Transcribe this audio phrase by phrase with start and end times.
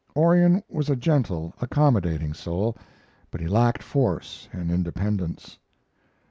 [0.17, 2.75] Orion was a gentle, accommodating soul,
[3.29, 5.59] but he lacked force and independence.